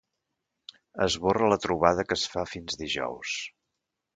Esborra 1.05 1.51
la 1.53 1.59
trobada 1.67 2.07
que 2.09 2.17
es 2.21 2.25
fa 2.33 2.47
fins 2.55 2.81
dijous. 2.83 3.37